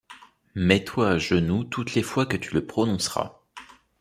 [0.55, 3.37] Mets-toi à genoux toutes les fois que tu le prononceras.